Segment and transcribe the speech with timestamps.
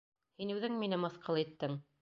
[0.43, 1.83] Һин үҙең мине мыҫҡыл иттең!